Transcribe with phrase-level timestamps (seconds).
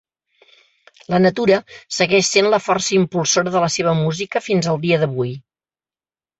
[1.13, 1.59] La natura
[1.99, 5.39] segueix sent la força impulsora de la seva música fins al dia d'avui.